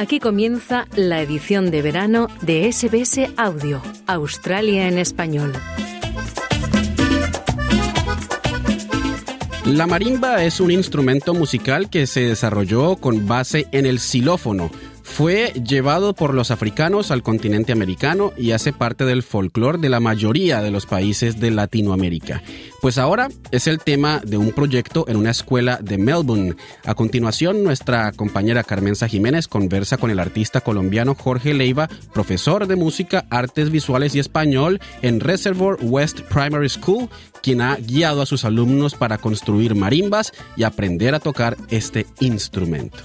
[0.00, 5.52] Aquí comienza la edición de verano de SBS Audio, Australia en español.
[9.66, 14.70] La marimba es un instrumento musical que se desarrolló con base en el xilófono,
[15.20, 20.00] fue llevado por los africanos al continente americano y hace parte del folclore de la
[20.00, 22.42] mayoría de los países de Latinoamérica.
[22.80, 26.56] Pues ahora es el tema de un proyecto en una escuela de Melbourne.
[26.86, 32.76] A continuación, nuestra compañera Carmenza Jiménez conversa con el artista colombiano Jorge Leiva, profesor de
[32.76, 37.10] música, artes visuales y español en Reservoir West Primary School,
[37.42, 43.00] quien ha guiado a sus alumnos para construir marimbas y aprender a tocar este instrumento.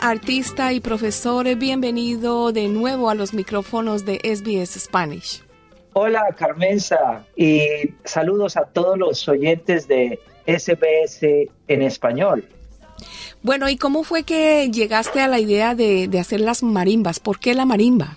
[0.00, 5.42] Artista y profesor, bienvenido de nuevo a los micrófonos de SBS Spanish.
[5.92, 7.60] Hola Carmenza y
[8.04, 12.44] saludos a todos los oyentes de SBS en español.
[13.42, 17.18] Bueno, ¿y cómo fue que llegaste a la idea de, hacer las marimbas?
[17.18, 18.16] ¿Por qué la marimba?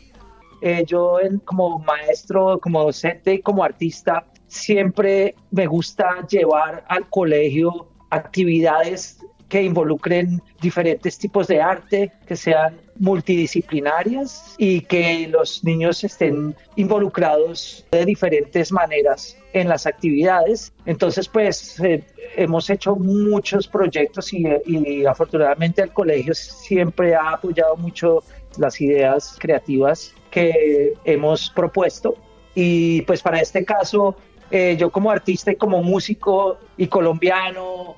[0.62, 9.20] Eh, yo como maestro, como docente, como artista, siempre me gusta llevar al colegio actividades
[9.50, 17.86] que involucren diferentes tipos de arte, que sean multidisciplinarias y que los niños estén involucrados
[17.92, 20.72] de diferentes maneras en las actividades.
[20.86, 22.04] Entonces, pues eh,
[22.36, 28.24] hemos hecho muchos proyectos y, afortunadamente el colegio siempre ha apoyado mucho
[28.58, 32.16] las ideas creativas que hemos propuesto.
[32.54, 34.16] Y pues para este caso,
[34.52, 37.96] eh, yo como artista y como músico y colombiano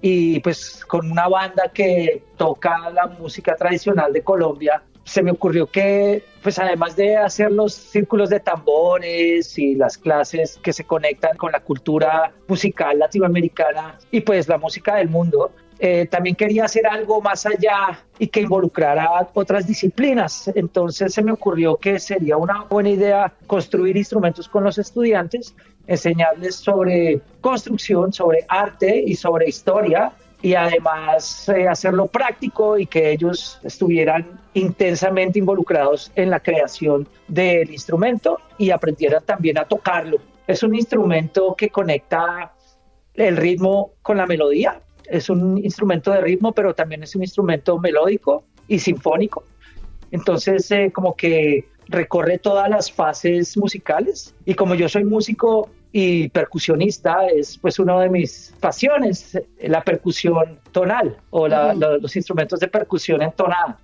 [0.00, 5.66] y pues con una banda que toca la música tradicional de Colombia, se me ocurrió
[5.66, 11.36] que, pues además de hacer los círculos de tambores y las clases que se conectan
[11.36, 15.52] con la cultura musical latinoamericana y pues la música del mundo,
[15.82, 20.52] eh, también quería hacer algo más allá y que involucrara otras disciplinas.
[20.54, 25.54] Entonces se me ocurrió que sería una buena idea construir instrumentos con los estudiantes,
[25.86, 33.10] enseñarles sobre construcción, sobre arte y sobre historia y además eh, hacerlo práctico y que
[33.12, 40.18] ellos estuvieran intensamente involucrados en la creación del instrumento y aprendieran también a tocarlo.
[40.46, 42.52] Es un instrumento que conecta
[43.14, 44.78] el ritmo con la melodía
[45.10, 49.44] es un instrumento de ritmo, pero también es un instrumento melódico y sinfónico.
[50.10, 54.34] Entonces, eh, como que recorre todas las fases musicales.
[54.44, 60.60] Y como yo soy músico y percusionista, es pues una de mis pasiones, la percusión
[60.70, 63.78] tonal o los instrumentos de percusión entonada.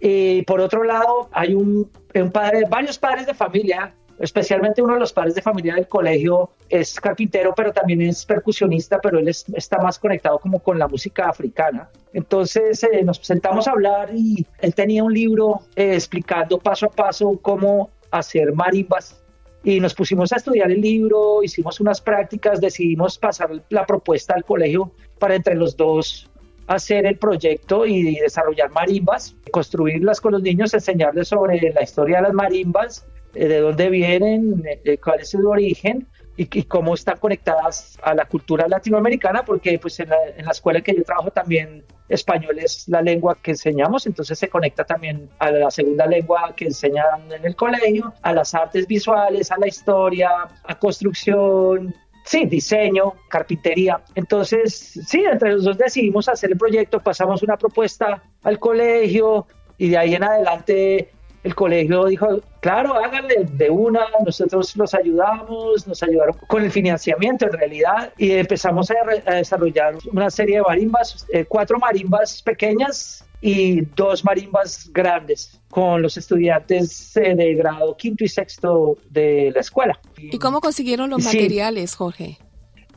[0.00, 5.00] Y por otro lado, hay un, un padre, varios padres de familia especialmente uno de
[5.00, 9.78] los padres de familia del colegio es carpintero, pero también es percusionista, pero él está
[9.78, 11.88] más conectado como con la música africana.
[12.12, 16.90] Entonces eh, nos sentamos a hablar y él tenía un libro eh, explicando paso a
[16.90, 19.22] paso cómo hacer marimbas
[19.64, 24.44] y nos pusimos a estudiar el libro, hicimos unas prácticas, decidimos pasar la propuesta al
[24.44, 26.30] colegio para entre los dos
[26.66, 32.22] hacer el proyecto y desarrollar marimbas, construirlas con los niños, enseñarles sobre la historia de
[32.24, 33.06] las marimbas,
[33.44, 38.68] de dónde vienen, eh, cuál es su origen y, cómo están conectadas a la cultura
[38.68, 43.00] latinoamericana, porque pues en la, en la, escuela que yo trabajo también español es la
[43.00, 47.56] lengua que enseñamos, entonces se conecta también a la segunda lengua que enseñan en el
[47.56, 50.30] colegio, a las artes visuales, a la historia,
[50.62, 51.94] a construcción,
[52.24, 54.02] sí, diseño, carpintería.
[54.14, 59.46] Entonces, sí, entre los dos decidimos hacer el proyecto, pasamos una propuesta al colegio
[59.78, 61.10] y de ahí en adelante
[61.46, 67.46] el colegio dijo, claro, háganle de una, nosotros los ayudamos, nos ayudaron con el financiamiento
[67.46, 73.82] en realidad y empezamos a, desarrollar una serie de marimbas, eh, cuatro marimbas pequeñas y
[73.94, 80.00] dos marimbas grandes con los estudiantes eh, de grado quinto y sexto de la escuela.
[80.16, 82.38] ¿Y cómo consiguieron los materiales, Jorge?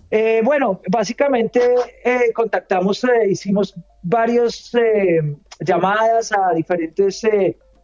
[0.10, 1.62] Eh, bueno, básicamente
[2.34, 4.72] contactamos, hicimos varias
[5.60, 7.24] llamadas a diferentes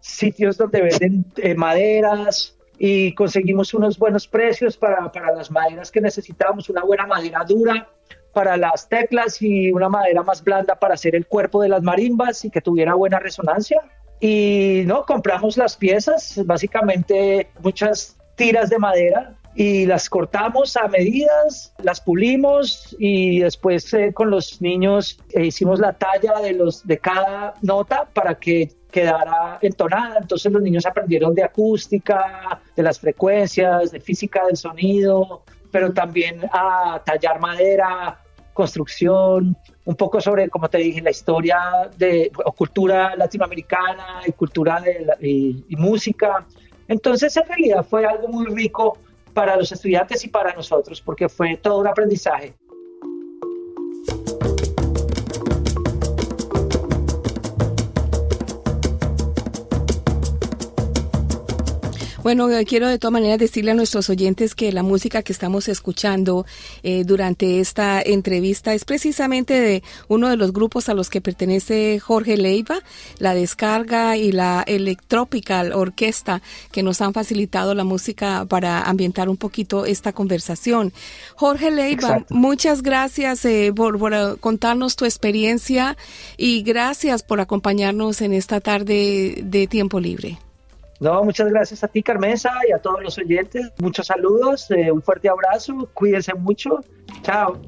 [0.06, 6.02] sitios donde venden eh, maderas, y conseguimos unos buenos precios para, para las maderas que
[6.02, 7.88] necesitábamos, una buena madera dura
[8.34, 12.44] para las teclas y una madera más blanda para hacer el cuerpo de las marimbas
[12.44, 13.82] y que tuviera buena resonancia.
[14.20, 21.74] Y no, compramos las piezas, básicamente muchas tiras de madera y las cortamos a medidas,
[21.82, 26.98] las pulimos y después eh, con los niños eh, hicimos la talla de, los, de
[26.98, 30.20] cada nota para que quedara entonada.
[30.22, 36.40] Entonces los niños aprendieron de acústica, de las frecuencias, de física del sonido, pero también
[36.54, 38.22] a tallar madera,
[38.54, 41.58] construcción, un poco sobre, como te dije, la historia
[41.98, 46.46] de o cultura latinoamericana y cultura de y música.
[46.88, 48.98] Entonces, en realidad fue algo muy rico
[49.34, 52.54] para los estudiantes y para nosotros, porque fue todo un aprendizaje.
[62.26, 65.68] Bueno, eh, quiero de todas maneras decirle a nuestros oyentes que la música que estamos
[65.68, 66.48] escuchando
[66.82, 72.00] eh, durante esta entrevista es precisamente de uno de los grupos a los que pertenece
[72.00, 72.80] Jorge Leiva,
[73.20, 76.42] la descarga y la Electropical Orquesta,
[76.72, 80.94] que nos han facilitado la música para ambientar un poquito esta conversación.
[81.36, 85.96] Jorge Leiva, muchas gracias eh, por, por contarnos tu experiencia
[86.38, 90.40] y gracias por acompañarnos en esta tarde de tiempo libre.
[91.00, 93.72] No, muchas gracias a ti, Carmenza, y a todos los oyentes.
[93.80, 96.80] Muchos saludos, eh, un fuerte abrazo, cuídense mucho.
[97.22, 97.60] Chao.